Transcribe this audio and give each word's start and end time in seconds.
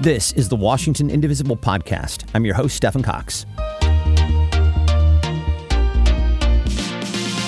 This 0.00 0.30
is 0.34 0.48
the 0.48 0.54
Washington 0.54 1.10
Indivisible 1.10 1.56
podcast. 1.56 2.22
I'm 2.32 2.44
your 2.44 2.54
host, 2.54 2.76
Stephen 2.76 3.02
Cox. 3.02 3.44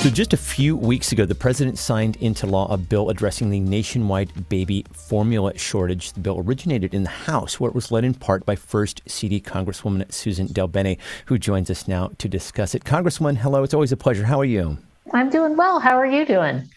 So, 0.03 0.11
just 0.11 0.33
a 0.33 0.37
few 0.37 0.77
weeks 0.77 1.13
ago, 1.13 1.25
the 1.27 1.37
president 1.37 1.79
signed 1.79 2.17
into 2.17 2.49
law 2.49 2.67
a 2.73 2.77
bill 2.77 3.09
addressing 3.09 3.51
the 3.51 3.61
nationwide 3.61 4.49
baby 4.49 4.85
formula 4.93 5.57
shortage. 5.57 6.13
The 6.13 6.19
bill 6.19 6.41
originated 6.41 6.93
in 6.93 7.05
the 7.05 7.11
House, 7.11 7.61
where 7.61 7.69
it 7.69 7.75
was 7.77 7.93
led 7.93 8.03
in 8.03 8.15
part 8.15 8.45
by 8.45 8.57
First 8.57 9.03
CD 9.07 9.41
Congresswoman 9.41 10.05
Suzan 10.09 10.49
DelBene, 10.49 10.99
who 11.27 11.39
joins 11.39 11.71
us 11.71 11.87
now 11.87 12.11
to 12.19 12.29
discuss 12.29 12.75
it. 12.75 12.83
Congresswoman, 12.83 13.37
hello. 13.37 13.63
It's 13.63 13.75
always 13.75 13.93
a 13.93 13.97
pleasure. 13.97 14.25
How 14.25 14.41
are 14.41 14.45
you? 14.45 14.77
I'm 15.13 15.31
doing 15.31 15.57
well. 15.57 15.79
How 15.79 15.97
are 15.97 16.07
you 16.07 16.27
doing? 16.27 16.69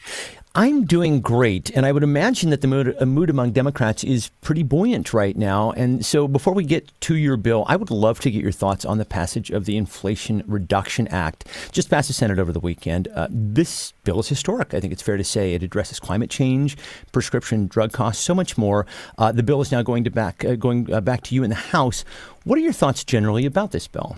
I'm 0.56 0.86
doing 0.86 1.20
great, 1.20 1.72
and 1.72 1.84
I 1.84 1.92
would 1.92 2.04
imagine 2.04 2.52
that 2.52 2.62
the 2.62 2.68
mood, 2.68 2.96
uh, 3.00 3.08
mood, 3.08 3.32
among 3.32 3.54
Democrats 3.54 4.04
is 4.04 4.30
pretty 4.42 4.62
buoyant 4.62 5.12
right 5.12 5.36
now. 5.36 5.72
And 5.72 6.06
so, 6.06 6.28
before 6.28 6.54
we 6.54 6.64
get 6.64 6.92
to 7.02 7.16
your 7.16 7.38
bill, 7.38 7.66
I 7.68 7.76
would 7.76 7.90
love 7.90 8.20
to 8.20 8.30
get 8.30 8.44
your 8.44 8.52
thoughts 8.52 8.86
on 8.86 9.00
the 9.00 9.06
passage 9.06 9.50
of 9.50 9.66
the 9.66 9.78
Inflation 9.78 10.44
Reduction 10.46 11.08
Act, 11.08 11.48
just 11.72 11.90
passed 11.90 12.08
the 12.08 12.14
Senate 12.14 12.38
over 12.38 12.52
the 12.52 12.60
weekend. 12.60 13.08
Uh, 13.16 13.30
this 13.32 13.94
bill 14.04 14.20
is 14.20 14.28
historic. 14.28 14.76
I 14.76 14.80
think 14.80 14.94
it's 14.94 15.02
fair 15.02 15.18
to 15.18 15.24
say 15.24 15.56
it 15.56 15.64
addresses 15.64 16.00
climate 16.00 16.30
change, 16.30 16.78
prescription 17.12 17.66
drug 17.66 17.92
costs, 17.92 18.24
so 18.24 18.36
much 18.36 18.56
more. 18.56 18.86
Uh, 19.18 19.32
the 19.32 19.42
bill 19.42 19.60
is 19.60 19.72
now 19.72 19.82
going 19.82 20.04
to 20.04 20.12
back 20.12 20.46
uh, 20.46 20.54
going 20.54 20.94
uh, 20.94 21.02
back 21.02 21.24
to 21.24 21.34
you 21.34 21.44
in 21.44 21.50
the 21.50 21.56
House. 21.56 22.06
What 22.44 22.60
are 22.60 22.62
your 22.62 22.74
thoughts 22.74 23.04
generally 23.04 23.48
about 23.48 23.72
this 23.72 23.88
bill? 23.88 24.18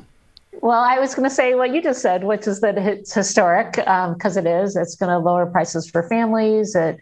Well, 0.66 0.84
I 0.84 0.98
was 0.98 1.14
going 1.14 1.30
to 1.30 1.36
say 1.36 1.54
what 1.54 1.76
you 1.76 1.80
just 1.80 2.02
said, 2.02 2.24
which 2.24 2.48
is 2.48 2.60
that 2.62 2.76
it's 2.76 3.14
historic 3.14 3.74
because 3.74 4.38
um, 4.38 4.48
it 4.48 4.50
is. 4.50 4.76
It's 4.76 4.96
going 4.96 5.12
to 5.12 5.20
lower 5.20 5.46
prices 5.46 5.88
for 5.88 6.02
families. 6.10 6.74
It 6.74 7.00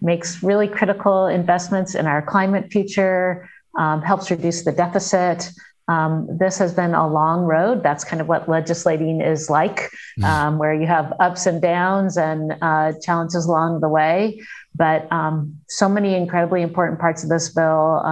makes 0.00 0.42
really 0.42 0.66
critical 0.66 1.28
investments 1.28 1.94
in 1.94 2.08
our 2.08 2.20
climate 2.20 2.72
future, 2.72 3.48
um, 3.78 4.02
helps 4.02 4.32
reduce 4.32 4.64
the 4.64 4.72
deficit. 4.72 5.48
Um, 5.86 6.26
this 6.40 6.58
has 6.58 6.74
been 6.74 6.92
a 6.92 7.08
long 7.08 7.42
road. 7.42 7.84
That's 7.84 8.02
kind 8.02 8.20
of 8.20 8.26
what 8.26 8.48
legislating 8.48 9.20
is 9.20 9.48
like, 9.48 9.90
mm. 10.18 10.24
um, 10.24 10.58
where 10.58 10.74
you 10.74 10.88
have 10.88 11.14
ups 11.20 11.46
and 11.46 11.62
downs 11.62 12.16
and 12.18 12.56
uh, 12.60 12.94
challenges 13.00 13.46
along 13.46 13.78
the 13.80 13.88
way. 13.88 14.40
But 14.74 15.06
um, 15.12 15.60
so 15.68 15.88
many 15.88 16.16
incredibly 16.16 16.62
important 16.62 16.98
parts 16.98 17.22
of 17.22 17.28
this 17.28 17.48
bill. 17.48 18.02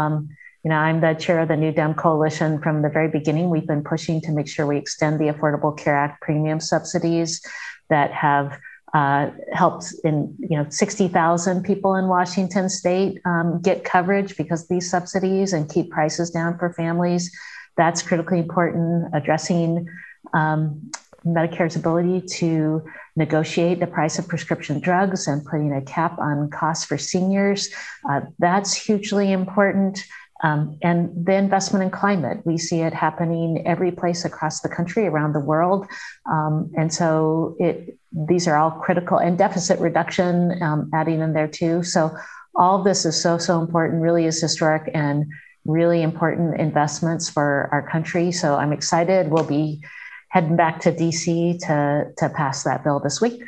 You 0.67 0.71
know, 0.71 0.79
I'm 0.79 1.01
the 1.01 1.15
chair 1.15 1.39
of 1.39 1.47
the 1.47 1.57
New 1.57 1.71
Dem 1.71 1.95
Coalition 1.95 2.61
from 2.61 2.83
the 2.83 2.89
very 2.89 3.07
beginning. 3.07 3.51
We've 3.51 3.69
been 3.69 3.85
pushing 3.85 4.21
to 4.23 4.33
make 4.33 4.49
sure 4.49 4.67
we 4.67 4.77
extend 4.77 5.21
the 5.21 5.27
Affordable 5.27 5.79
Care 5.79 5.97
Act 5.97 6.21
premium 6.21 6.59
subsidies 6.59 7.41
that 7.89 8.11
have 8.11 8.59
uh, 8.93 9.31
helped 9.53 9.95
in 10.03 10.35
you 10.41 10.57
know 10.57 10.67
60,000 10.69 11.63
people 11.63 11.95
in 11.95 12.09
Washington 12.09 12.69
State 12.69 13.21
um, 13.25 13.61
get 13.63 13.85
coverage 13.85 14.37
because 14.37 14.65
of 14.65 14.69
these 14.69 14.91
subsidies 14.91 15.53
and 15.53 15.71
keep 15.71 15.89
prices 15.93 16.33
down 16.33 16.59
for 16.59 16.73
families. 16.73 17.31
That's 17.77 18.03
critically 18.03 18.41
important. 18.41 19.15
Addressing 19.15 19.89
um, 20.35 20.91
Medicare's 21.25 21.77
ability 21.77 22.23
to 22.39 22.83
negotiate 23.15 23.79
the 23.79 23.87
price 23.87 24.19
of 24.19 24.27
prescription 24.27 24.81
drugs 24.81 25.29
and 25.29 25.45
putting 25.45 25.73
a 25.73 25.83
cap 25.83 26.19
on 26.19 26.51
costs 26.51 26.85
for 26.85 26.99
seniors. 26.99 27.69
Uh, 28.11 28.23
that's 28.41 28.75
hugely 28.75 29.31
important. 29.31 30.05
Um, 30.47 30.79
and 30.81 31.27
the 31.27 31.35
investment 31.35 31.83
in 31.83 31.91
climate, 31.91 32.39
we 32.45 32.57
see 32.57 32.81
it 32.83 32.95
happening 32.95 33.67
every 33.67 33.91
place 33.91 34.25
across 34.25 34.61
the 34.61 34.69
country, 34.69 35.05
around 35.07 35.33
the 35.33 35.41
world. 35.41 35.89
Um, 36.31 36.71
and 36.77 36.95
so 36.95 37.57
it, 37.59 37.99
these 38.13 38.47
are 38.47 38.57
all 38.57 38.71
critical, 38.71 39.19
and 39.19 39.37
deficit 39.37 39.81
reduction 39.81 40.63
um, 40.63 40.89
adding 40.95 41.21
in 41.21 41.33
there 41.33 41.49
too. 41.49 41.83
So 41.83 42.17
all 42.55 42.85
this 42.85 43.05
is 43.05 43.21
so, 43.21 43.39
so 43.39 43.61
important, 43.61 44.03
really 44.03 44.25
is 44.27 44.41
historic 44.41 44.89
and 44.95 45.25
really 45.65 46.03
important 46.03 46.61
investments 46.61 47.29
for 47.29 47.69
our 47.73 47.83
country. 47.91 48.31
So 48.31 48.55
I'm 48.55 48.73
excited. 48.73 49.33
We'll 49.33 49.43
be 49.43 49.83
heading 50.29 50.55
back 50.55 50.79
to 50.83 50.93
DC 50.93 51.59
to, 51.67 52.13
to 52.19 52.29
pass 52.29 52.63
that 52.63 52.85
bill 52.85 53.01
this 53.01 53.21
week. 53.21 53.43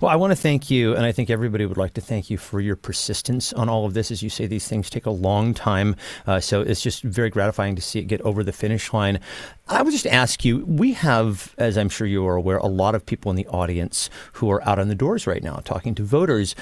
Well, 0.00 0.10
I 0.10 0.16
want 0.16 0.32
to 0.32 0.36
thank 0.36 0.70
you, 0.70 0.94
and 0.94 1.04
I 1.04 1.12
think 1.12 1.30
everybody 1.30 1.64
would 1.64 1.76
like 1.76 1.94
to 1.94 2.00
thank 2.00 2.30
you 2.30 2.36
for 2.36 2.60
your 2.60 2.76
persistence 2.76 3.52
on 3.52 3.68
all 3.68 3.86
of 3.86 3.94
this. 3.94 4.10
As 4.10 4.22
you 4.22 4.30
say, 4.30 4.46
these 4.46 4.66
things 4.66 4.90
take 4.90 5.06
a 5.06 5.10
long 5.10 5.54
time, 5.54 5.96
uh, 6.26 6.40
so 6.40 6.60
it's 6.60 6.80
just 6.80 7.02
very 7.02 7.30
gratifying 7.30 7.76
to 7.76 7.82
see 7.82 7.98
it 7.98 8.04
get 8.04 8.20
over 8.22 8.42
the 8.42 8.52
finish 8.52 8.92
line. 8.92 9.20
I 9.68 9.82
would 9.82 9.92
just 9.92 10.06
ask 10.06 10.44
you 10.44 10.64
we 10.66 10.92
have, 10.94 11.54
as 11.58 11.78
I'm 11.78 11.88
sure 11.88 12.06
you 12.06 12.26
are 12.26 12.36
aware, 12.36 12.58
a 12.58 12.66
lot 12.66 12.94
of 12.94 13.06
people 13.06 13.30
in 13.30 13.36
the 13.36 13.46
audience 13.46 14.10
who 14.34 14.50
are 14.50 14.66
out 14.68 14.78
on 14.78 14.88
the 14.88 14.94
doors 14.94 15.26
right 15.26 15.42
now 15.42 15.56
talking 15.64 15.94
to 15.96 16.04
voters. 16.04 16.54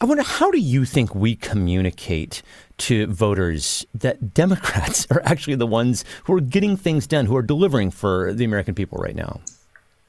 I 0.00 0.04
wonder, 0.04 0.22
how 0.22 0.50
do 0.50 0.58
you 0.58 0.84
think 0.84 1.14
we 1.14 1.36
communicate 1.36 2.42
to 2.78 3.06
voters 3.06 3.86
that 3.94 4.34
Democrats 4.34 5.06
are 5.10 5.22
actually 5.24 5.56
the 5.56 5.66
ones 5.66 6.04
who 6.24 6.34
are 6.34 6.40
getting 6.40 6.76
things 6.76 7.06
done, 7.06 7.26
who 7.26 7.36
are 7.36 7.42
delivering 7.42 7.90
for 7.90 8.32
the 8.32 8.44
American 8.44 8.74
people 8.74 8.98
right 8.98 9.16
now? 9.16 9.40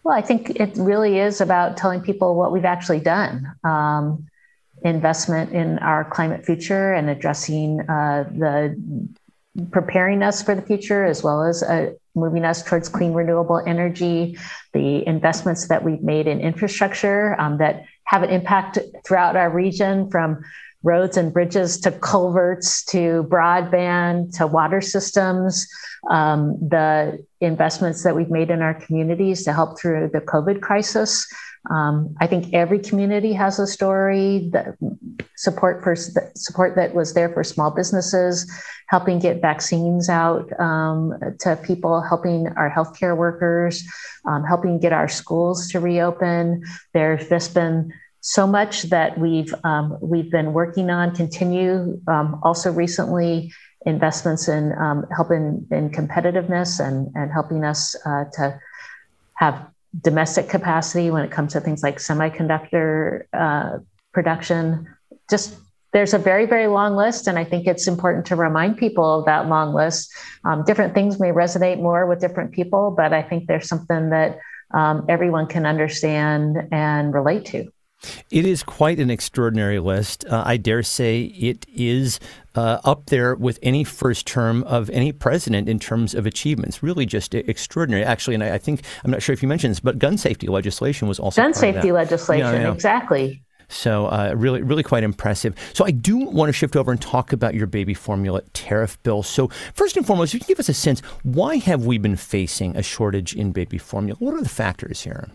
Well, 0.08 0.16
I 0.16 0.22
think 0.22 0.52
it 0.52 0.72
really 0.78 1.20
is 1.20 1.42
about 1.42 1.76
telling 1.76 2.00
people 2.00 2.36
what 2.36 2.54
we've 2.54 2.64
actually 2.64 3.02
done. 3.02 3.46
Um, 3.66 4.26
investment 4.84 5.52
in 5.52 5.80
our 5.80 6.06
climate 6.06 6.46
future 6.46 6.94
and 6.94 7.10
addressing 7.10 7.82
uh, 7.90 8.24
the 8.32 8.82
preparing 9.72 10.24
us 10.24 10.42
for 10.42 10.56
the 10.56 10.62
future 10.62 11.04
as 11.04 11.24
well 11.24 11.44
as 11.44 11.62
uh, 11.62 11.92
moving 12.16 12.46
us 12.46 12.64
towards 12.64 12.88
clean 12.88 13.12
renewable 13.12 13.62
energy 13.68 14.38
the 14.72 15.06
investments 15.06 15.68
that 15.68 15.84
we've 15.84 16.04
made 16.04 16.26
in 16.26 16.40
infrastructure 16.40 17.36
um, 17.42 17.58
that 17.58 17.84
have 18.06 18.24
an 18.24 18.30
impact 18.30 18.80
throughout 19.06 19.36
our 19.36 19.50
region 19.50 20.10
from 20.10 20.42
roads 20.88 21.18
and 21.18 21.34
bridges 21.34 21.80
to 21.82 21.92
culverts 21.92 22.70
to 22.86 23.28
broadband 23.30 24.36
to 24.38 24.48
water 24.48 24.82
systems, 24.82 25.68
um, 26.10 26.58
the 26.76 27.20
investments 27.42 28.04
that 28.04 28.16
we've 28.16 28.30
made 28.30 28.50
in 28.50 28.62
our 28.62 28.74
communities 28.74 29.44
to 29.44 29.52
help 29.52 29.78
through 29.78 30.10
the 30.14 30.22
COVID 30.22 30.62
crisis. 30.62 31.28
Um, 31.70 32.16
I 32.22 32.28
think 32.28 32.54
every 32.54 32.80
community 32.80 33.34
has 33.34 33.60
a 33.60 33.68
story 33.68 34.50
that 34.54 34.78
support 35.36 35.84
for 35.84 35.96
support 35.96 36.76
that 36.78 36.96
was 36.96 37.14
there 37.14 37.30
for 37.34 37.44
small 37.44 37.72
businesses, 37.72 38.50
helping 38.88 39.20
get 39.20 39.42
vaccines 39.42 40.08
out 40.08 40.48
um, 40.60 41.14
to 41.42 41.58
people, 41.58 42.02
helping 42.02 42.48
our 42.56 42.72
healthcare 42.72 43.18
workers, 43.18 43.84
um, 44.26 44.46
helping 44.46 44.80
get 44.80 44.94
our 44.94 45.10
schools 45.10 45.68
to 45.72 45.82
reopen. 45.82 46.64
There's 46.94 47.28
just 47.28 47.54
been 47.54 47.92
so 48.28 48.46
much 48.46 48.84
that 48.84 49.18
we've 49.18 49.56
um, 49.64 49.98
we've 50.02 50.30
been 50.30 50.52
working 50.52 50.90
on. 50.90 51.16
Continue 51.16 51.98
um, 52.10 52.42
also 52.44 52.74
recently 52.74 53.54
investments 53.86 54.50
in 54.50 54.74
um, 54.74 55.06
helping 55.16 55.66
in 55.72 55.90
competitiveness 55.90 56.86
and 56.86 57.10
and 57.16 57.32
helping 57.32 57.64
us 57.64 57.96
uh, 58.06 58.26
to 58.34 58.60
have 59.36 59.68
domestic 60.02 60.50
capacity 60.50 61.10
when 61.10 61.24
it 61.24 61.32
comes 61.32 61.54
to 61.54 61.62
things 61.62 61.82
like 61.82 62.00
semiconductor 62.00 63.24
uh, 63.32 63.78
production. 64.12 64.94
Just 65.30 65.56
there's 65.94 66.14
a 66.14 66.20
very 66.20 66.46
very 66.46 66.68
long 66.68 66.98
list, 66.98 67.28
and 67.28 67.40
I 67.40 67.46
think 67.46 67.66
it's 67.66 67.88
important 67.88 68.26
to 68.26 68.36
remind 68.36 68.76
people 68.76 69.20
of 69.20 69.26
that 69.26 69.48
long 69.48 69.74
list. 69.74 70.12
Um, 70.44 70.66
different 70.66 70.94
things 70.94 71.18
may 71.18 71.32
resonate 71.32 71.80
more 71.80 72.06
with 72.06 72.20
different 72.20 72.52
people, 72.52 72.92
but 72.92 73.14
I 73.14 73.24
think 73.24 73.48
there's 73.48 73.70
something 73.70 74.10
that 74.10 74.38
um, 74.74 75.06
everyone 75.08 75.48
can 75.48 75.66
understand 75.66 76.58
and 76.74 77.14
relate 77.14 77.46
to. 77.46 77.72
It 78.30 78.46
is 78.46 78.64
quite 78.64 79.00
an 79.00 79.10
extraordinary 79.10 79.80
list. 79.80 80.26
Uh, 80.26 80.44
I 80.46 80.58
dare 80.58 80.84
say 80.84 81.24
it 81.24 81.66
is 81.74 82.20
uh, 82.56 82.80
up 82.84 83.08
there 83.08 83.36
with 83.36 83.60
any 83.62 83.84
first 83.84 84.28
term 84.28 84.64
of 84.64 84.90
any 84.92 85.12
president 85.12 85.68
in 85.68 85.80
terms 85.80 86.14
of 86.14 86.26
achievements. 86.26 86.84
Really, 86.84 87.06
just 87.06 87.34
extraordinary. 87.34 88.04
Actually, 88.04 88.36
and 88.36 88.44
I, 88.44 88.56
I 88.56 88.58
think 88.58 88.82
I'm 89.04 89.12
not 89.12 89.22
sure 89.22 89.34
if 89.34 89.42
you 89.42 89.48
mentioned 89.48 89.72
this, 89.72 89.80
but 89.80 90.00
gun 90.00 90.18
safety 90.18 90.48
legislation 90.48 91.08
was 91.08 91.20
also 91.20 91.42
gun 91.42 91.54
safety 91.54 91.92
legislation. 91.92 92.46
Yeah, 92.46 92.62
yeah. 92.62 92.74
Exactly. 92.74 93.42
So 93.70 94.06
uh, 94.08 94.34
really, 94.36 94.62
really 94.62 94.84
quite 94.84 95.04
impressive. 95.04 95.54
So 95.74 95.84
I 95.84 95.92
do 95.92 96.18
want 96.18 96.50
to 96.50 96.54
shift 96.54 96.76
over 96.76 96.92
and 96.92 97.02
talk 97.02 97.34
about 97.34 97.54
your 97.54 97.68
baby 97.68 97.94
formula 97.94 98.42
tariff 98.54 99.02
bill. 99.04 99.24
So 99.24 99.50
first 99.74 99.98
and 99.98 100.08
foremost, 100.08 100.34
you 100.34 100.40
can 100.40 100.48
give 100.48 100.60
us 100.60 100.70
a 100.70 100.74
sense 100.74 101.02
why 101.24 101.58
have 101.58 101.86
we 101.86 101.98
been 101.98 102.16
facing 102.16 102.78
a 102.78 102.84
shortage 102.84 103.36
in 103.36 103.52
baby 103.52 103.78
formula? 103.78 104.18
What 104.20 104.36
are 104.36 104.42
the 104.42 104.50
factors 104.50 105.02
here? 105.02 105.30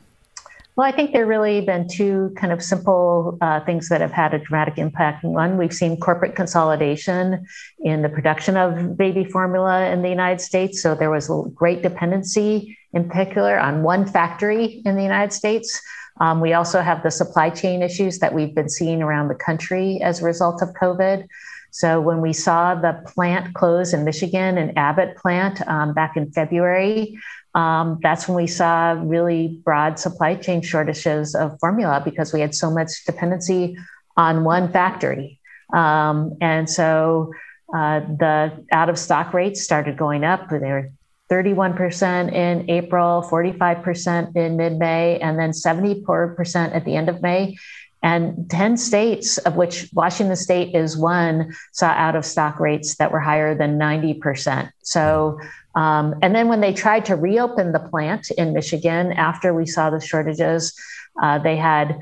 Well, 0.74 0.86
I 0.86 0.92
think 0.92 1.12
there 1.12 1.26
really 1.26 1.60
been 1.60 1.86
two 1.86 2.32
kind 2.34 2.50
of 2.50 2.62
simple 2.62 3.36
uh, 3.42 3.60
things 3.60 3.90
that 3.90 4.00
have 4.00 4.12
had 4.12 4.32
a 4.32 4.38
dramatic 4.38 4.78
impact. 4.78 5.22
One, 5.22 5.58
we've 5.58 5.72
seen 5.72 6.00
corporate 6.00 6.34
consolidation 6.34 7.44
in 7.80 8.00
the 8.00 8.08
production 8.08 8.56
of 8.56 8.96
baby 8.96 9.24
formula 9.24 9.90
in 9.90 10.00
the 10.00 10.08
United 10.08 10.40
States. 10.40 10.80
So 10.82 10.94
there 10.94 11.10
was 11.10 11.28
a 11.28 11.42
great 11.54 11.82
dependency, 11.82 12.78
in 12.94 13.06
particular, 13.06 13.58
on 13.58 13.82
one 13.82 14.06
factory 14.06 14.80
in 14.86 14.96
the 14.96 15.02
United 15.02 15.34
States. 15.34 15.78
Um, 16.20 16.40
we 16.40 16.52
also 16.52 16.80
have 16.80 17.02
the 17.02 17.10
supply 17.10 17.50
chain 17.50 17.82
issues 17.82 18.18
that 18.18 18.34
we've 18.34 18.54
been 18.54 18.68
seeing 18.68 19.02
around 19.02 19.28
the 19.28 19.34
country 19.34 20.00
as 20.02 20.20
a 20.20 20.24
result 20.24 20.62
of 20.62 20.70
COVID. 20.70 21.26
So 21.70 22.00
when 22.00 22.20
we 22.20 22.34
saw 22.34 22.74
the 22.74 23.02
plant 23.06 23.54
close 23.54 23.94
in 23.94 24.04
Michigan, 24.04 24.58
an 24.58 24.76
Abbott 24.76 25.16
plant 25.16 25.66
um, 25.66 25.94
back 25.94 26.16
in 26.16 26.30
February, 26.30 27.18
um, 27.54 27.98
that's 28.02 28.28
when 28.28 28.36
we 28.36 28.46
saw 28.46 28.92
really 28.92 29.60
broad 29.64 29.98
supply 29.98 30.34
chain 30.34 30.60
shortages 30.62 31.34
of 31.34 31.58
formula 31.60 32.02
because 32.04 32.32
we 32.32 32.40
had 32.40 32.54
so 32.54 32.70
much 32.70 33.04
dependency 33.06 33.76
on 34.16 34.44
one 34.44 34.70
factory. 34.70 35.40
Um, 35.72 36.36
and 36.40 36.68
so 36.68 37.32
uh, 37.74 38.00
the 38.00 38.64
out 38.70 38.90
of 38.90 38.98
stock 38.98 39.32
rates 39.32 39.62
started 39.62 39.96
going 39.96 40.24
up. 40.24 40.50
They 40.50 40.58
were 40.58 40.90
31% 41.32 42.32
in 42.34 42.68
April, 42.68 43.22
45% 43.22 44.36
in 44.36 44.56
mid 44.58 44.78
May, 44.78 45.18
and 45.18 45.38
then 45.38 45.52
74% 45.52 46.74
at 46.74 46.84
the 46.84 46.94
end 46.94 47.08
of 47.08 47.22
May. 47.22 47.56
And 48.02 48.50
10 48.50 48.76
states, 48.76 49.38
of 49.38 49.56
which 49.56 49.88
Washington 49.94 50.36
State 50.36 50.74
is 50.74 50.98
one, 50.98 51.54
saw 51.72 51.86
out 51.86 52.16
of 52.16 52.26
stock 52.26 52.60
rates 52.60 52.96
that 52.96 53.12
were 53.12 53.20
higher 53.20 53.54
than 53.54 53.78
90%. 53.78 54.70
So, 54.82 55.40
um, 55.74 56.16
and 56.20 56.34
then 56.34 56.48
when 56.48 56.60
they 56.60 56.74
tried 56.74 57.06
to 57.06 57.16
reopen 57.16 57.72
the 57.72 57.78
plant 57.78 58.30
in 58.32 58.52
Michigan 58.52 59.12
after 59.12 59.54
we 59.54 59.64
saw 59.64 59.88
the 59.88 60.00
shortages, 60.00 60.74
uh, 61.22 61.38
they 61.38 61.56
had 61.56 61.96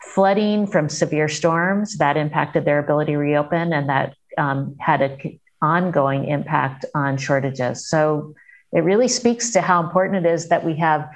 flooding 0.00 0.66
from 0.66 0.88
severe 0.88 1.28
storms 1.28 1.98
that 1.98 2.16
impacted 2.16 2.64
their 2.64 2.78
ability 2.78 3.12
to 3.12 3.18
reopen, 3.18 3.74
and 3.74 3.90
that 3.90 4.14
um, 4.38 4.74
had 4.80 5.02
an 5.02 5.38
ongoing 5.60 6.28
impact 6.28 6.86
on 6.94 7.18
shortages. 7.18 7.86
So 7.86 8.34
it 8.72 8.80
really 8.80 9.08
speaks 9.08 9.50
to 9.50 9.60
how 9.60 9.82
important 9.82 10.24
it 10.24 10.32
is 10.32 10.48
that 10.48 10.64
we 10.64 10.76
have 10.76 11.08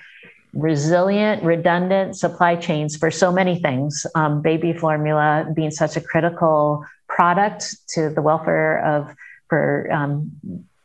resilient, 0.53 1.43
redundant 1.43 2.17
supply 2.17 2.57
chains 2.57 2.97
for 2.97 3.11
so 3.11 3.33
many 3.33 3.61
things. 3.61 4.07
Um, 4.15 4.41
baby 4.41 4.73
formula 4.73 5.47
being 5.55 5.71
such 5.71 5.97
a 5.97 6.01
critical 6.01 6.85
product 7.09 7.77
to 7.89 8.11
the 8.11 8.23
welfare 8.23 8.85
of 8.85 9.15
for 9.49 9.91
um, 9.93 10.33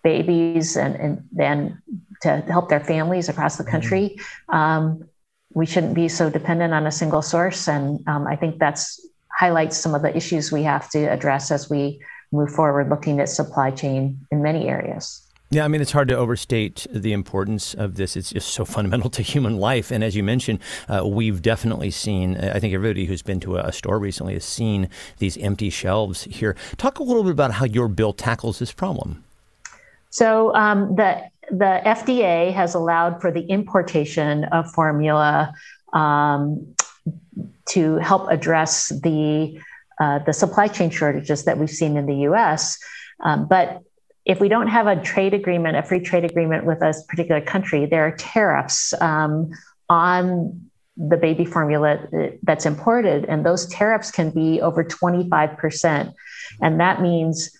babies 0.03 0.75
and 0.75 0.95
and 0.95 1.27
then 1.31 1.81
to 2.21 2.37
help 2.49 2.69
their 2.69 2.79
families 2.79 3.29
across 3.29 3.57
the 3.57 3.63
country. 3.63 4.17
Um, 4.49 5.05
we 5.53 5.65
shouldn't 5.65 5.95
be 5.95 6.07
so 6.07 6.29
dependent 6.29 6.73
on 6.73 6.85
a 6.85 6.91
single 6.91 7.21
source, 7.21 7.67
and 7.67 8.07
um, 8.07 8.27
I 8.27 8.35
think 8.35 8.59
that's 8.59 9.05
highlights 9.39 9.77
some 9.77 9.95
of 9.95 10.01
the 10.01 10.15
issues 10.15 10.51
we 10.51 10.63
have 10.63 10.89
to 10.89 11.05
address 11.05 11.49
as 11.49 11.69
we 11.69 12.01
move 12.31 12.51
forward, 12.51 12.89
looking 12.89 13.19
at 13.19 13.29
supply 13.29 13.71
chain 13.71 14.19
in 14.31 14.41
many 14.41 14.67
areas. 14.67 15.28
Yeah, 15.51 15.65
I 15.65 15.67
mean, 15.67 15.81
it's 15.81 15.93
hard 15.93 16.09
to 16.09 16.15
overstate 16.15 16.85
the 16.91 17.11
importance 17.11 17.73
of 17.73 17.95
this. 17.95 18.15
It's 18.15 18.29
just 18.29 18.49
so 18.49 18.65
fundamental 18.77 19.09
to 19.11 19.23
human 19.23 19.57
life. 19.57 19.89
And 19.89 20.03
as 20.03 20.15
you 20.15 20.23
mentioned, 20.23 20.59
uh, 20.87 21.07
we've 21.07 21.41
definitely 21.41 21.89
seen, 21.89 22.37
I 22.37 22.59
think 22.59 22.73
everybody 22.73 23.05
who's 23.05 23.23
been 23.23 23.39
to 23.41 23.57
a 23.57 23.71
store 23.71 23.97
recently 23.97 24.35
has 24.35 24.45
seen 24.45 24.89
these 25.17 25.37
empty 25.37 25.71
shelves 25.71 26.25
here. 26.25 26.55
Talk 26.77 26.99
a 26.99 27.03
little 27.03 27.23
bit 27.23 27.31
about 27.31 27.53
how 27.53 27.65
your 27.65 27.87
bill 27.87 28.13
tackles 28.13 28.59
this 28.59 28.71
problem. 28.71 29.23
So, 30.11 30.53
um, 30.55 30.95
the, 30.95 31.23
the 31.49 31.81
FDA 31.83 32.53
has 32.53 32.75
allowed 32.75 33.19
for 33.19 33.31
the 33.31 33.41
importation 33.41 34.43
of 34.45 34.71
formula 34.71 35.51
um, 35.93 36.75
to 37.69 37.95
help 37.97 38.29
address 38.29 38.89
the, 38.89 39.59
uh, 39.99 40.19
the 40.19 40.33
supply 40.33 40.67
chain 40.67 40.91
shortages 40.91 41.45
that 41.45 41.57
we've 41.57 41.69
seen 41.71 41.97
in 41.97 42.05
the 42.05 42.15
US. 42.29 42.77
Um, 43.21 43.47
but 43.47 43.83
if 44.25 44.39
we 44.39 44.49
don't 44.49 44.67
have 44.67 44.87
a 44.87 45.01
trade 45.01 45.33
agreement, 45.33 45.77
a 45.77 45.83
free 45.83 45.99
trade 45.99 46.25
agreement 46.25 46.65
with 46.65 46.81
a 46.81 46.93
particular 47.07 47.41
country, 47.41 47.85
there 47.85 48.05
are 48.05 48.15
tariffs 48.15 48.93
um, 49.01 49.51
on 49.89 50.69
the 50.97 51.17
baby 51.17 51.45
formula 51.45 51.99
that's 52.43 52.65
imported, 52.65 53.25
and 53.25 53.45
those 53.45 53.65
tariffs 53.67 54.11
can 54.11 54.29
be 54.31 54.61
over 54.61 54.83
25%. 54.83 56.13
And 56.61 56.79
that 56.79 57.01
means 57.01 57.57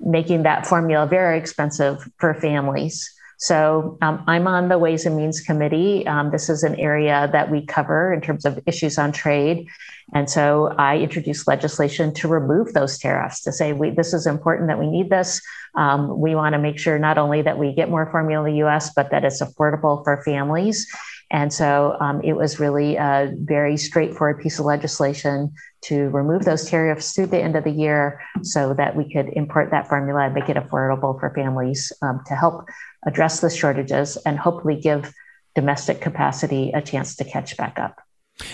making 0.00 0.42
that 0.42 0.66
formula 0.66 1.06
very 1.06 1.38
expensive 1.38 2.06
for 2.18 2.34
families. 2.34 3.10
So 3.44 3.98
um, 4.00 4.24
I'm 4.26 4.46
on 4.46 4.70
the 4.70 4.78
Ways 4.78 5.04
and 5.04 5.18
Means 5.18 5.42
Committee. 5.42 6.06
Um, 6.06 6.30
this 6.30 6.48
is 6.48 6.62
an 6.62 6.76
area 6.76 7.28
that 7.30 7.50
we 7.50 7.66
cover 7.66 8.10
in 8.10 8.22
terms 8.22 8.46
of 8.46 8.58
issues 8.64 8.96
on 8.96 9.12
trade. 9.12 9.68
And 10.14 10.30
so 10.30 10.74
I 10.78 10.96
introduced 10.96 11.46
legislation 11.46 12.14
to 12.14 12.28
remove 12.28 12.72
those 12.72 12.96
tariffs 12.96 13.42
to 13.42 13.52
say, 13.52 13.74
we, 13.74 13.90
this 13.90 14.14
is 14.14 14.26
important 14.26 14.68
that 14.68 14.78
we 14.78 14.86
need 14.86 15.10
this. 15.10 15.42
Um, 15.74 16.18
we 16.18 16.34
want 16.34 16.54
to 16.54 16.58
make 16.58 16.78
sure 16.78 16.98
not 16.98 17.18
only 17.18 17.42
that 17.42 17.58
we 17.58 17.74
get 17.74 17.90
more 17.90 18.10
formula 18.10 18.48
in 18.48 18.54
the 18.54 18.66
US, 18.66 18.94
but 18.94 19.10
that 19.10 19.24
it's 19.24 19.42
affordable 19.42 20.02
for 20.04 20.22
families. 20.22 20.86
And 21.30 21.52
so 21.52 21.96
um, 22.00 22.22
it 22.22 22.34
was 22.34 22.60
really 22.60 22.96
a 22.96 23.32
very 23.36 23.76
straightforward 23.76 24.40
piece 24.40 24.58
of 24.58 24.66
legislation 24.66 25.52
to 25.82 26.08
remove 26.10 26.44
those 26.44 26.68
tariffs 26.68 27.12
through 27.12 27.26
the 27.26 27.40
end 27.40 27.56
of 27.56 27.64
the 27.64 27.70
year 27.70 28.20
so 28.42 28.72
that 28.74 28.96
we 28.96 29.12
could 29.12 29.30
import 29.32 29.70
that 29.70 29.88
formula 29.88 30.26
and 30.26 30.34
make 30.34 30.48
it 30.48 30.56
affordable 30.56 31.18
for 31.18 31.32
families 31.34 31.92
um, 32.02 32.20
to 32.26 32.34
help 32.34 32.66
address 33.06 33.40
the 33.40 33.50
shortages 33.50 34.16
and 34.18 34.38
hopefully 34.38 34.80
give 34.80 35.12
domestic 35.54 36.00
capacity 36.00 36.72
a 36.74 36.82
chance 36.82 37.16
to 37.16 37.24
catch 37.24 37.56
back 37.56 37.78
up. 37.78 38.00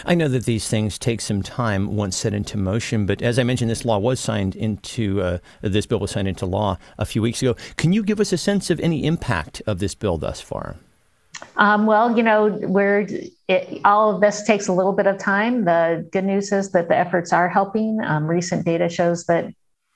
I 0.05 0.15
know 0.15 0.29
that 0.29 0.45
these 0.45 0.69
things 0.69 0.99
take 0.99 1.23
some 1.23 1.43
time 1.43 1.97
once 1.97 2.17
set 2.17 2.35
into 2.35 2.59
motion, 2.59 3.07
but 3.07 3.23
as 3.23 3.39
I 3.39 3.45
mentioned, 3.45 3.71
this 3.71 3.87
law 3.87 3.99
was 3.99 4.21
signed 4.21 4.55
into 4.55 5.23
uh, 5.23 5.39
this 5.63 5.87
bill 5.87 6.01
was 6.01 6.11
signed 6.11 6.29
into 6.29 6.45
law 6.45 6.77
a 6.99 7.07
few 7.07 7.23
weeks 7.23 7.41
ago. 7.41 7.57
Can 7.77 7.95
you 7.95 8.03
give 8.03 8.21
us 8.21 8.33
a 8.33 8.37
sense 8.37 8.69
of 8.69 8.79
any 8.81 9.07
impact 9.07 9.63
of 9.67 9.79
this 9.79 9.95
bill 9.95 10.19
thus 10.19 10.41
far? 10.41 10.77
Um, 11.57 11.87
well, 11.87 12.15
you 12.15 12.23
know, 12.23 12.49
we're 12.63 13.09
it, 13.49 13.81
all 13.85 14.15
of 14.15 14.21
this 14.21 14.43
takes 14.43 14.69
a 14.69 14.73
little 14.73 14.93
bit 14.93 15.07
of 15.07 15.17
time. 15.17 15.65
The 15.65 16.07
good 16.13 16.25
news 16.25 16.53
is 16.53 16.73
that 16.73 16.89
the 16.89 16.97
efforts 16.97 17.33
are 17.33 17.49
helping. 17.49 18.01
Um, 18.05 18.27
recent 18.27 18.67
data 18.67 18.91
shows 18.91 19.25
that 19.27 19.51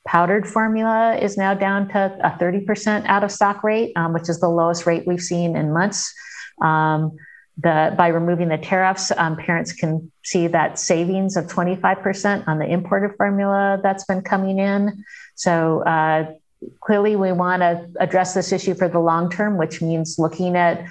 powdered 0.06 0.46
formula 0.46 1.16
is 1.16 1.36
now 1.36 1.54
down 1.54 1.88
to 1.88 2.18
a 2.22 2.30
30% 2.38 3.06
out 3.06 3.24
of 3.24 3.32
stock 3.32 3.64
rate, 3.64 3.92
um, 3.96 4.12
which 4.12 4.28
is 4.28 4.40
the 4.40 4.48
lowest 4.48 4.86
rate 4.86 5.06
we've 5.06 5.20
seen 5.22 5.56
in 5.56 5.72
months. 5.72 6.12
Um, 6.60 7.16
the, 7.56 7.94
by 7.96 8.08
removing 8.08 8.48
the 8.48 8.58
tariffs, 8.58 9.12
um, 9.16 9.36
parents 9.36 9.72
can 9.72 10.10
see 10.24 10.48
that 10.48 10.78
savings 10.78 11.36
of 11.36 11.46
25% 11.46 12.48
on 12.48 12.58
the 12.58 12.66
imported 12.66 13.16
formula 13.16 13.78
that's 13.82 14.04
been 14.04 14.22
coming 14.22 14.58
in. 14.58 15.04
So 15.36 15.82
uh, 15.82 16.32
clearly, 16.80 17.16
we 17.16 17.32
want 17.32 17.62
to 17.62 17.86
address 18.00 18.34
this 18.34 18.52
issue 18.52 18.74
for 18.74 18.88
the 18.88 18.98
long 18.98 19.30
term, 19.30 19.56
which 19.56 19.80
means 19.80 20.18
looking 20.18 20.56
at 20.56 20.84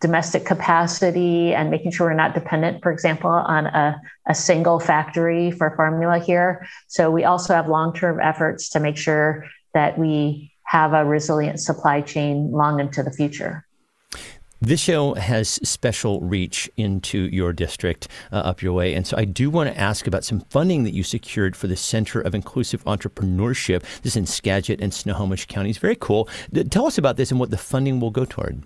domestic 0.00 0.44
capacity 0.46 1.54
and 1.54 1.70
making 1.70 1.90
sure 1.90 2.08
we're 2.08 2.14
not 2.14 2.34
dependent, 2.34 2.82
for 2.82 2.90
example, 2.92 3.30
on 3.30 3.66
a, 3.66 4.00
a 4.28 4.34
single 4.34 4.80
factory 4.80 5.50
for 5.50 5.74
formula 5.76 6.18
here. 6.18 6.66
So 6.86 7.10
we 7.10 7.24
also 7.24 7.54
have 7.54 7.68
long 7.68 7.92
term 7.92 8.20
efforts 8.20 8.70
to 8.70 8.80
make 8.80 8.96
sure 8.96 9.44
that 9.74 9.98
we 9.98 10.52
have 10.62 10.94
a 10.94 11.04
resilient 11.04 11.60
supply 11.60 12.00
chain 12.00 12.50
long 12.50 12.80
into 12.80 13.02
the 13.02 13.10
future. 13.10 13.65
This 14.60 14.80
show 14.80 15.12
has 15.14 15.60
special 15.68 16.20
reach 16.20 16.70
into 16.78 17.28
your 17.30 17.52
district 17.52 18.08
uh, 18.32 18.36
up 18.36 18.62
your 18.62 18.72
way. 18.72 18.94
And 18.94 19.06
so 19.06 19.14
I 19.18 19.26
do 19.26 19.50
want 19.50 19.68
to 19.68 19.78
ask 19.78 20.06
about 20.06 20.24
some 20.24 20.40
funding 20.48 20.84
that 20.84 20.94
you 20.94 21.02
secured 21.02 21.54
for 21.54 21.66
the 21.66 21.76
Center 21.76 22.22
of 22.22 22.34
Inclusive 22.34 22.82
Entrepreneurship. 22.84 23.82
This 24.00 24.12
is 24.12 24.16
in 24.16 24.26
Skagit 24.26 24.80
and 24.80 24.94
Snohomish 24.94 25.46
counties. 25.46 25.76
Very 25.76 25.96
cool. 25.96 26.26
Tell 26.70 26.86
us 26.86 26.96
about 26.96 27.18
this 27.18 27.30
and 27.30 27.38
what 27.38 27.50
the 27.50 27.58
funding 27.58 28.00
will 28.00 28.10
go 28.10 28.24
toward. 28.24 28.62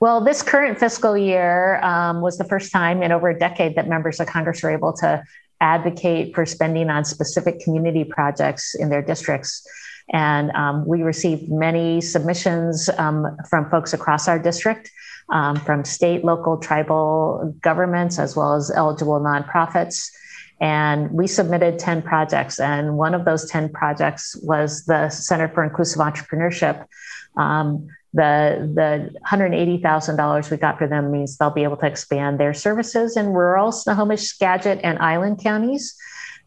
Well, 0.00 0.22
this 0.22 0.42
current 0.42 0.78
fiscal 0.78 1.16
year 1.16 1.78
um, 1.82 2.22
was 2.22 2.38
the 2.38 2.44
first 2.44 2.72
time 2.72 3.02
in 3.02 3.12
over 3.12 3.28
a 3.28 3.38
decade 3.38 3.76
that 3.76 3.88
members 3.88 4.18
of 4.18 4.26
Congress 4.28 4.62
were 4.62 4.70
able 4.70 4.94
to 4.94 5.22
advocate 5.60 6.34
for 6.34 6.46
spending 6.46 6.88
on 6.88 7.04
specific 7.04 7.60
community 7.60 8.04
projects 8.04 8.74
in 8.74 8.88
their 8.88 9.02
districts. 9.02 9.66
And 10.12 10.50
um, 10.52 10.86
we 10.86 11.02
received 11.02 11.50
many 11.50 12.00
submissions 12.00 12.88
um, 12.96 13.36
from 13.48 13.68
folks 13.70 13.92
across 13.92 14.28
our 14.28 14.38
district, 14.38 14.90
um, 15.30 15.56
from 15.56 15.84
state, 15.84 16.24
local, 16.24 16.58
tribal 16.58 17.54
governments, 17.60 18.18
as 18.18 18.36
well 18.36 18.54
as 18.54 18.70
eligible 18.70 19.20
nonprofits. 19.20 20.10
And 20.60 21.10
we 21.10 21.26
submitted 21.26 21.78
10 21.78 22.02
projects. 22.02 22.60
And 22.60 22.96
one 22.96 23.14
of 23.14 23.24
those 23.24 23.50
10 23.50 23.70
projects 23.70 24.36
was 24.42 24.84
the 24.86 25.10
Center 25.10 25.48
for 25.48 25.64
Inclusive 25.64 26.00
Entrepreneurship. 26.00 26.86
Um, 27.36 27.88
the 28.14 28.72
the 28.74 29.18
$180,000 29.28 30.50
we 30.50 30.56
got 30.56 30.78
for 30.78 30.86
them 30.86 31.12
means 31.12 31.36
they'll 31.36 31.50
be 31.50 31.64
able 31.64 31.76
to 31.76 31.86
expand 31.86 32.40
their 32.40 32.54
services 32.54 33.16
in 33.16 33.26
rural 33.26 33.70
Snohomish, 33.70 34.22
Skagit, 34.22 34.80
and 34.82 34.98
Island 34.98 35.40
counties. 35.42 35.94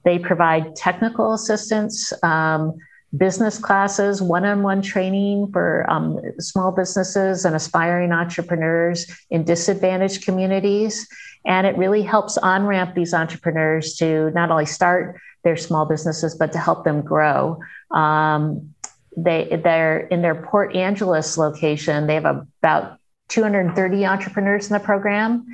They 0.03 0.17
provide 0.17 0.75
technical 0.75 1.33
assistance, 1.33 2.11
um, 2.23 2.75
business 3.17 3.57
classes, 3.57 4.21
one 4.21 4.45
on 4.45 4.61
one 4.61 4.81
training 4.81 5.51
for 5.51 5.89
um, 5.89 6.19
small 6.39 6.71
businesses 6.71 7.45
and 7.45 7.55
aspiring 7.55 8.11
entrepreneurs 8.11 9.07
in 9.29 9.43
disadvantaged 9.43 10.23
communities. 10.23 11.07
And 11.45 11.65
it 11.65 11.77
really 11.77 12.03
helps 12.03 12.37
on 12.37 12.65
ramp 12.65 12.93
these 12.95 13.13
entrepreneurs 13.13 13.95
to 13.97 14.29
not 14.31 14.51
only 14.51 14.65
start 14.65 15.19
their 15.43 15.57
small 15.57 15.85
businesses, 15.85 16.35
but 16.35 16.51
to 16.51 16.59
help 16.59 16.83
them 16.83 17.01
grow. 17.01 17.59
Um, 17.91 18.75
they, 19.17 19.59
they're 19.63 19.99
in 19.99 20.21
their 20.21 20.35
Port 20.35 20.75
Angeles 20.75 21.37
location, 21.37 22.07
they 22.07 22.15
have 22.15 22.25
about 22.25 22.99
230 23.29 24.05
entrepreneurs 24.05 24.67
in 24.67 24.73
the 24.73 24.79
program, 24.79 25.45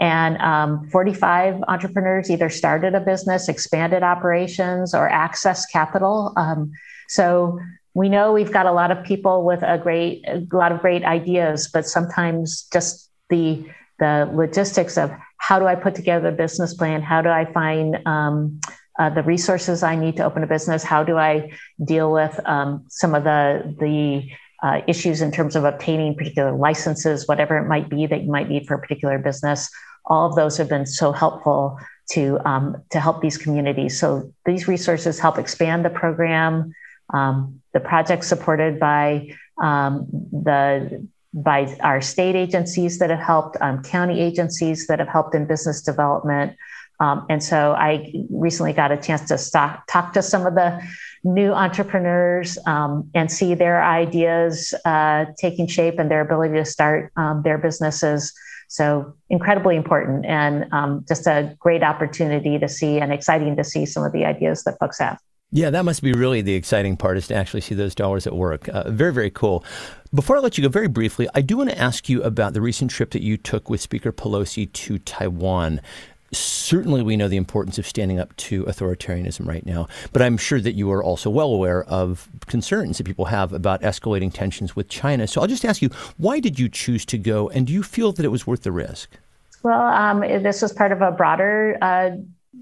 and 0.00 0.36
um, 0.38 0.88
45 0.90 1.62
entrepreneurs 1.68 2.30
either 2.30 2.48
started 2.48 2.94
a 2.94 3.00
business, 3.00 3.48
expanded 3.48 4.02
operations, 4.02 4.94
or 4.94 5.10
accessed 5.10 5.64
capital. 5.72 6.32
Um, 6.36 6.72
so 7.08 7.58
we 7.94 8.08
know 8.08 8.32
we've 8.32 8.52
got 8.52 8.66
a 8.66 8.72
lot 8.72 8.90
of 8.90 9.04
people 9.04 9.44
with 9.44 9.62
a 9.62 9.78
great, 9.78 10.24
a 10.26 10.46
lot 10.52 10.72
of 10.72 10.80
great 10.80 11.04
ideas, 11.04 11.70
but 11.72 11.86
sometimes 11.86 12.66
just 12.72 13.10
the 13.30 13.64
the 14.00 14.28
logistics 14.32 14.98
of 14.98 15.12
how 15.38 15.58
do 15.58 15.66
I 15.66 15.74
put 15.74 15.94
together 15.94 16.28
a 16.28 16.32
business 16.32 16.74
plan? 16.74 17.00
How 17.02 17.22
do 17.22 17.28
I 17.28 17.44
find 17.52 17.98
um, 18.06 18.60
uh, 18.98 19.10
the 19.10 19.22
resources 19.22 19.82
I 19.82 19.94
need 19.96 20.16
to 20.16 20.24
open 20.24 20.42
a 20.42 20.46
business? 20.46 20.82
How 20.82 21.04
do 21.04 21.16
I 21.16 21.52
deal 21.84 22.12
with 22.12 22.38
um, 22.46 22.84
some 22.88 23.14
of 23.14 23.24
the 23.24 23.76
the 23.78 24.28
uh, 24.66 24.80
issues 24.88 25.20
in 25.20 25.30
terms 25.30 25.54
of 25.56 25.64
obtaining 25.64 26.14
particular 26.14 26.52
licenses, 26.52 27.28
whatever 27.28 27.58
it 27.58 27.68
might 27.68 27.88
be 27.88 28.06
that 28.06 28.22
you 28.22 28.30
might 28.30 28.48
need 28.48 28.66
for 28.66 28.74
a 28.74 28.78
particular 28.78 29.18
business? 29.18 29.70
All 30.06 30.26
of 30.28 30.34
those 30.34 30.56
have 30.56 30.68
been 30.68 30.86
so 30.86 31.12
helpful 31.12 31.78
to 32.12 32.38
um, 32.44 32.82
to 32.90 33.00
help 33.00 33.20
these 33.20 33.38
communities. 33.38 33.98
So 33.98 34.32
these 34.44 34.66
resources 34.66 35.18
help 35.18 35.38
expand 35.38 35.84
the 35.84 35.90
program. 35.90 36.72
Um, 37.14 37.62
the 37.72 37.80
project 37.80 38.24
supported 38.24 38.78
by 38.78 39.34
um, 39.60 40.06
the 40.32 41.06
by 41.34 41.76
our 41.80 42.00
state 42.00 42.36
agencies 42.36 42.98
that 43.00 43.10
have 43.10 43.18
helped, 43.18 43.56
um, 43.60 43.82
county 43.82 44.20
agencies 44.20 44.86
that 44.86 45.00
have 45.00 45.08
helped 45.08 45.34
in 45.34 45.46
business 45.46 45.82
development. 45.82 46.56
Um, 47.00 47.26
and 47.28 47.42
so 47.42 47.72
I 47.72 48.12
recently 48.30 48.72
got 48.72 48.92
a 48.92 48.96
chance 48.96 49.26
to 49.28 49.82
talk 49.88 50.12
to 50.12 50.22
some 50.22 50.46
of 50.46 50.54
the 50.54 50.80
new 51.24 51.52
entrepreneurs 51.52 52.56
um, 52.66 53.10
and 53.14 53.32
see 53.32 53.54
their 53.54 53.82
ideas 53.82 54.72
uh, 54.84 55.24
taking 55.36 55.66
shape 55.66 55.98
and 55.98 56.08
their 56.08 56.20
ability 56.20 56.54
to 56.54 56.64
start 56.64 57.10
um, 57.16 57.42
their 57.42 57.58
businesses. 57.58 58.32
So 58.68 59.16
incredibly 59.28 59.74
important 59.74 60.24
and 60.26 60.72
um, 60.72 61.04
just 61.08 61.26
a 61.26 61.56
great 61.58 61.82
opportunity 61.82 62.58
to 62.60 62.68
see 62.68 63.00
and 63.00 63.12
exciting 63.12 63.56
to 63.56 63.64
see 63.64 63.86
some 63.86 64.04
of 64.04 64.12
the 64.12 64.24
ideas 64.24 64.62
that 64.64 64.78
folks 64.78 65.00
have. 65.00 65.18
Yeah, 65.54 65.70
that 65.70 65.84
must 65.84 66.02
be 66.02 66.12
really 66.12 66.40
the 66.40 66.54
exciting 66.54 66.96
part 66.96 67.16
is 67.16 67.28
to 67.28 67.34
actually 67.36 67.60
see 67.60 67.76
those 67.76 67.94
dollars 67.94 68.26
at 68.26 68.34
work. 68.34 68.68
Uh, 68.68 68.90
very, 68.90 69.12
very 69.12 69.30
cool. 69.30 69.64
Before 70.12 70.36
I 70.36 70.40
let 70.40 70.58
you 70.58 70.62
go, 70.62 70.68
very 70.68 70.88
briefly, 70.88 71.28
I 71.32 71.42
do 71.42 71.58
want 71.58 71.70
to 71.70 71.78
ask 71.78 72.08
you 72.08 72.24
about 72.24 72.54
the 72.54 72.60
recent 72.60 72.90
trip 72.90 73.12
that 73.12 73.22
you 73.22 73.36
took 73.36 73.70
with 73.70 73.80
Speaker 73.80 74.10
Pelosi 74.10 74.72
to 74.72 74.98
Taiwan. 74.98 75.80
Certainly, 76.32 77.02
we 77.02 77.16
know 77.16 77.28
the 77.28 77.36
importance 77.36 77.78
of 77.78 77.86
standing 77.86 78.18
up 78.18 78.34
to 78.38 78.64
authoritarianism 78.64 79.46
right 79.46 79.64
now, 79.64 79.86
but 80.12 80.22
I'm 80.22 80.36
sure 80.36 80.60
that 80.60 80.72
you 80.72 80.90
are 80.90 81.04
also 81.04 81.30
well 81.30 81.50
aware 81.50 81.84
of 81.84 82.28
concerns 82.48 82.98
that 82.98 83.04
people 83.04 83.26
have 83.26 83.52
about 83.52 83.80
escalating 83.82 84.32
tensions 84.32 84.74
with 84.74 84.88
China. 84.88 85.28
So 85.28 85.40
I'll 85.40 85.46
just 85.46 85.64
ask 85.64 85.80
you, 85.80 85.90
why 86.16 86.40
did 86.40 86.58
you 86.58 86.68
choose 86.68 87.04
to 87.04 87.16
go, 87.16 87.48
and 87.50 87.64
do 87.64 87.72
you 87.72 87.84
feel 87.84 88.10
that 88.10 88.24
it 88.24 88.30
was 88.30 88.44
worth 88.44 88.64
the 88.64 88.72
risk? 88.72 89.08
Well, 89.62 89.80
um, 89.80 90.20
this 90.20 90.62
was 90.62 90.72
part 90.72 90.90
of 90.90 91.00
a 91.00 91.12
broader 91.12 91.78
uh, 91.80 92.10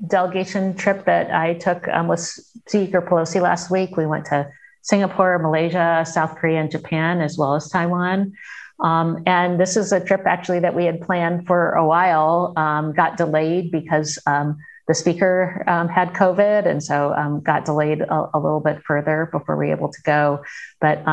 delegation 0.07 0.75
trip 0.75 1.05
that 1.05 1.31
I 1.31 1.55
took 1.55 1.87
um, 1.89 2.09
with 2.09 2.21
Speaker 2.21 3.03
Pelosi 3.03 3.41
last 3.41 3.71
week. 3.71 3.97
We 3.97 4.07
went 4.07 4.27
to 4.27 4.51
Singapore, 4.83 5.39
Malaysia, 5.39 6.05
South 6.07 6.37
Korea, 6.37 6.61
and 6.61 6.71
Japan, 6.71 7.21
as 7.21 7.39
well 7.39 7.55
as 7.55 7.69
Taiwan. 7.69 8.33
Um, 8.81 9.23
and 9.27 9.61
this 9.61 9.77
is 9.77 9.93
a 9.93 10.05
trip 10.05 10.23
actually 10.27 10.59
that 10.61 10.75
we 10.75 10.85
had 10.85 11.01
planned 11.01 11.47
for 11.47 11.73
a 11.73 11.87
while, 11.87 12.53
um, 12.57 12.93
got 12.93 13.17
delayed 13.17 13.71
because 13.71 14.19
um, 14.27 14.59
the 14.89 14.95
speaker 14.95 15.63
um, 15.69 15.89
had 15.89 16.13
COVID, 16.15 16.67
and 16.67 16.83
so 16.83 17.15
um, 17.15 17.41
got 17.41 17.65
delayed 17.65 18.01
a, 18.01 18.31
a, 18.35 18.39
little 18.41 18.59
bit 18.59 18.83
further 18.83 19.29
before 19.31 19.57
we 19.57 19.67
were 19.67 19.73
able 19.73 19.93
to 19.93 20.03
go. 20.03 20.43
But 20.81 21.05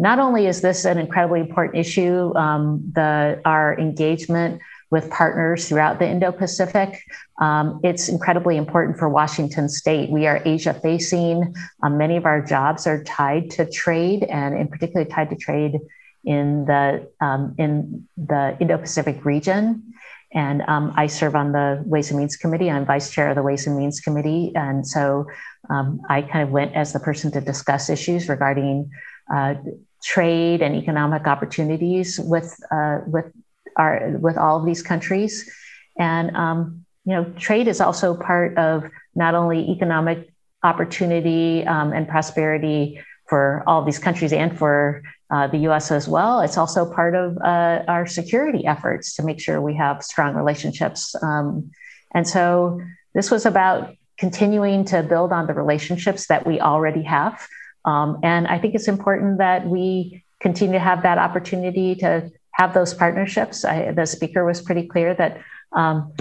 not 0.00 0.18
only 0.18 0.46
is 0.46 0.60
this 0.60 0.84
an 0.84 0.98
incredibly 0.98 1.40
important 1.40 1.76
issue, 1.76 2.32
the 2.32 3.40
our 3.44 3.78
engagement 3.78 4.60
with 4.90 5.10
partners 5.10 5.68
throughout 5.68 5.98
the 5.98 6.08
Indo 6.08 6.32
Pacific. 6.32 7.02
Um, 7.40 7.80
it's 7.84 8.08
incredibly 8.08 8.56
important 8.56 8.98
for 8.98 9.08
Washington 9.08 9.68
state. 9.68 10.10
We 10.10 10.26
are 10.26 10.40
Asia 10.44 10.74
facing. 10.74 11.54
Um, 11.82 11.98
many 11.98 12.16
of 12.16 12.24
our 12.24 12.40
jobs 12.40 12.86
are 12.86 13.02
tied 13.04 13.50
to 13.52 13.70
trade, 13.70 14.24
and 14.24 14.56
in 14.56 14.68
particular, 14.68 15.04
tied 15.04 15.30
to 15.30 15.36
trade 15.36 15.78
in 16.24 16.64
the, 16.64 17.10
um, 17.20 17.54
in 17.58 18.08
the 18.16 18.56
Indo 18.60 18.78
Pacific 18.78 19.24
region. 19.24 19.94
And 20.32 20.62
um, 20.68 20.92
I 20.96 21.06
serve 21.06 21.34
on 21.34 21.52
the 21.52 21.82
Ways 21.86 22.10
and 22.10 22.18
Means 22.18 22.36
Committee. 22.36 22.70
I'm 22.70 22.84
vice 22.84 23.10
chair 23.10 23.30
of 23.30 23.36
the 23.36 23.42
Ways 23.42 23.66
and 23.66 23.78
Means 23.78 24.00
Committee. 24.00 24.52
And 24.54 24.86
so 24.86 25.26
um, 25.70 26.00
I 26.08 26.22
kind 26.22 26.42
of 26.42 26.50
went 26.50 26.74
as 26.74 26.92
the 26.92 27.00
person 27.00 27.30
to 27.32 27.40
discuss 27.40 27.88
issues 27.88 28.28
regarding 28.28 28.90
uh, 29.32 29.54
trade 30.02 30.60
and 30.60 30.74
economic 30.74 31.26
opportunities 31.26 32.20
with, 32.20 32.54
uh, 32.70 33.00
with 33.06 33.32
are 33.78 34.16
with 34.20 34.36
all 34.36 34.58
of 34.58 34.66
these 34.66 34.82
countries. 34.82 35.50
And 35.98 36.36
um, 36.36 36.84
you 37.04 37.14
know, 37.14 37.24
trade 37.38 37.68
is 37.68 37.80
also 37.80 38.14
part 38.14 38.58
of 38.58 38.84
not 39.14 39.34
only 39.34 39.70
economic 39.70 40.28
opportunity 40.62 41.66
um, 41.66 41.92
and 41.92 42.08
prosperity 42.08 43.00
for 43.28 43.62
all 43.66 43.84
these 43.84 43.98
countries 43.98 44.32
and 44.32 44.58
for 44.58 45.02
uh, 45.30 45.46
the 45.46 45.58
U.S. 45.58 45.90
as 45.90 46.08
well. 46.08 46.40
It's 46.40 46.56
also 46.56 46.90
part 46.92 47.14
of 47.14 47.36
uh, 47.38 47.82
our 47.86 48.06
security 48.06 48.66
efforts 48.66 49.14
to 49.16 49.22
make 49.22 49.40
sure 49.40 49.60
we 49.60 49.76
have 49.76 50.02
strong 50.02 50.34
relationships. 50.34 51.14
Um, 51.22 51.70
and 52.14 52.26
so 52.26 52.80
this 53.14 53.30
was 53.30 53.44
about 53.46 53.94
continuing 54.18 54.84
to 54.86 55.02
build 55.02 55.32
on 55.32 55.46
the 55.46 55.54
relationships 55.54 56.26
that 56.26 56.46
we 56.46 56.60
already 56.60 57.02
have. 57.02 57.46
Um, 57.84 58.18
and 58.22 58.46
I 58.46 58.58
think 58.58 58.74
it's 58.74 58.88
important 58.88 59.38
that 59.38 59.66
we 59.66 60.24
continue 60.40 60.74
to 60.74 60.80
have 60.80 61.02
that 61.02 61.18
opportunity 61.18 61.94
to 61.96 62.30
have 62.58 62.74
those 62.74 62.92
partnerships. 62.92 63.64
I, 63.64 63.92
the 63.92 64.06
speaker 64.06 64.44
was 64.44 64.60
pretty 64.60 64.86
clear 64.86 65.14
that 65.14 65.40
um, 65.72 66.12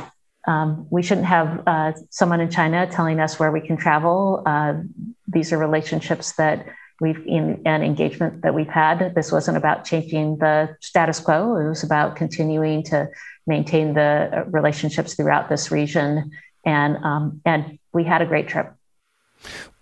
um, 0.48 0.88
we 0.90 1.04
shouldn't 1.04 1.28
have 1.28 1.64
uh, 1.68 1.92
someone 2.10 2.40
in 2.40 2.50
China 2.50 2.88
telling 2.88 3.20
us 3.20 3.40
where 3.40 3.52
we 3.52 3.60
can 3.60 3.76
travel. 3.76 4.44
Uh, 4.46 4.76
these 5.28 5.52
are 5.52 5.58
relationships 5.58 6.34
that 6.34 6.66
we've 7.02 7.26
in 7.28 7.62
an 7.66 7.84
engagement 7.84 8.42
that 8.44 8.54
we've 8.54 8.70
had. 8.70 9.14
This 9.14 9.32
wasn't 9.32 9.58
about 9.58 9.84
changing 9.84 10.38
the 10.38 10.76
status 10.80 11.20
quo. 11.20 11.56
It 11.58 11.68
was 11.68 11.84
about 11.84 12.16
continuing 12.16 12.84
to 12.84 13.10
maintain 13.46 13.94
the 13.94 14.46
relationships 14.48 15.16
throughout 15.16 15.50
this 15.50 15.72
region. 15.72 16.32
And 16.66 16.98
um, 17.04 17.42
and 17.46 17.80
we 17.94 18.04
had 18.04 18.22
a 18.22 18.26
great 18.26 18.48
trip. 18.48 18.74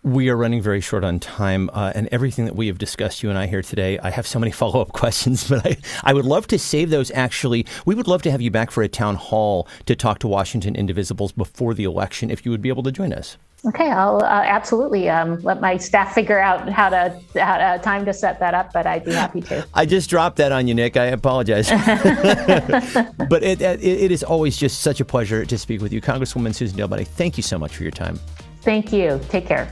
We 0.06 0.30
are 0.30 0.38
running 0.38 0.62
very 0.62 0.82
short 0.82 1.04
on 1.04 1.20
time, 1.20 1.68
uh, 1.74 1.92
and 1.96 2.08
everything 2.12 2.46
that 2.46 2.56
we 2.56 2.68
have 2.68 2.78
discussed, 2.78 3.24
you 3.24 3.32
and 3.32 3.40
I 3.40 3.48
here 3.48 3.64
today, 3.64 3.98
I 3.98 4.12
have 4.12 4.28
so 4.28 4.38
many 4.38 4.52
follow 4.62 4.80
up 4.80 4.92
questions, 4.92 5.50
but 5.50 5.66
I, 5.66 5.78
I 6.04 6.14
would 6.14 6.26
love 6.26 6.46
to 6.48 6.60
save 6.60 6.92
those 6.92 7.10
actually. 7.10 7.66
We 7.88 7.96
would 7.96 8.08
love 8.08 8.22
to 8.22 8.30
have 8.32 8.40
you 8.40 8.52
back 8.52 8.70
for 8.70 8.84
a 8.84 8.88
town 8.88 9.16
hall 9.16 9.68
to 9.88 9.96
talk 9.96 10.20
to 10.20 10.28
Washington 10.28 10.76
Indivisibles 10.76 11.36
before 11.36 11.74
the 11.74 11.86
election 11.86 12.30
if 12.30 12.46
you 12.46 12.52
would 12.52 12.62
be 12.62 12.70
able 12.70 12.84
to 12.84 12.92
join 12.92 13.14
us. 13.14 13.38
Okay, 13.66 13.90
I'll 13.90 14.18
uh, 14.18 14.44
absolutely 14.46 15.10
um, 15.10 15.42
let 15.42 15.60
my 15.60 15.76
staff 15.78 16.14
figure 16.14 16.40
out 16.40 16.70
how 16.70 16.90
to 16.90 17.20
how 17.36 17.58
to, 17.58 17.82
time 17.82 18.06
to 18.06 18.14
set 18.14 18.40
that 18.42 18.54
up, 18.54 18.74
but 18.74 18.86
I'd 18.86 19.06
be 19.06 19.12
happy 19.12 19.42
to. 19.42 19.66
I 19.74 19.88
just 19.88 20.08
dropped 20.08 20.38
that 20.38 20.52
on 20.52 20.68
you, 20.68 20.76
Nick. 20.76 20.98
I 20.98 21.06
apologize, 21.06 21.68
but 23.28 23.42
it, 23.42 23.60
it, 23.60 23.84
it 23.84 24.12
is 24.12 24.22
always 24.22 24.56
just 24.56 24.82
such 24.82 25.00
a 25.00 25.06
pleasure 25.06 25.48
to 25.48 25.58
speak 25.58 25.82
with 25.82 25.92
you, 25.92 26.00
Congresswoman 26.00 26.52
Suzan 26.52 26.74
DelBene. 26.74 27.08
Thank 27.08 27.38
you 27.38 27.44
so 27.44 27.58
much 27.58 27.76
for 27.76 27.82
your 27.82 27.92
time. 27.92 28.20
Thank 28.62 28.94
you. 28.94 29.20
Take 29.30 29.48
care. 29.48 29.72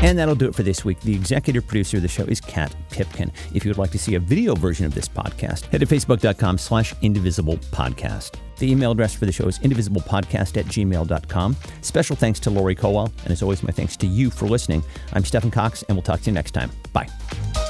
And 0.00 0.16
that'll 0.16 0.36
do 0.36 0.46
it 0.46 0.54
for 0.54 0.62
this 0.62 0.84
week. 0.84 1.00
The 1.00 1.14
executive 1.14 1.66
producer 1.66 1.96
of 1.96 2.02
the 2.02 2.08
show 2.08 2.22
is 2.24 2.40
Kat 2.40 2.74
Pipkin. 2.90 3.32
If 3.52 3.64
you 3.64 3.70
would 3.70 3.78
like 3.78 3.90
to 3.90 3.98
see 3.98 4.14
a 4.14 4.20
video 4.20 4.54
version 4.54 4.86
of 4.86 4.94
this 4.94 5.08
podcast, 5.08 5.64
head 5.66 5.80
to 5.80 5.86
facebook.com 5.86 6.56
slash 6.58 6.94
indivisible 7.02 7.56
podcast. 7.72 8.36
The 8.58 8.70
email 8.70 8.92
address 8.92 9.14
for 9.14 9.26
the 9.26 9.32
show 9.32 9.46
is 9.48 9.58
indivisiblepodcast 9.58 10.56
at 10.56 10.66
gmail.com. 10.66 11.56
Special 11.80 12.16
thanks 12.16 12.38
to 12.40 12.50
Lori 12.50 12.76
Colwell, 12.76 13.12
and 13.24 13.32
as 13.32 13.42
always, 13.42 13.62
my 13.62 13.72
thanks 13.72 13.96
to 13.98 14.06
you 14.06 14.30
for 14.30 14.46
listening. 14.46 14.84
I'm 15.14 15.24
Stephen 15.24 15.50
Cox, 15.50 15.82
and 15.84 15.96
we'll 15.96 16.02
talk 16.02 16.20
to 16.20 16.26
you 16.30 16.34
next 16.34 16.52
time. 16.52 16.70
Bye. 16.92 17.67